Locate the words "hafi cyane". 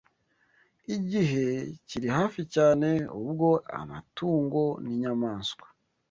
2.17-2.89